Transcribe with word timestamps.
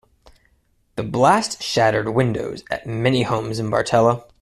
The 0.95 1.03
blast 1.03 1.61
shattered 1.61 2.09
windows 2.09 2.63
at 2.71 2.87
many 2.87 3.21
homes 3.21 3.59
in 3.59 3.69
Bartella. 3.69 4.23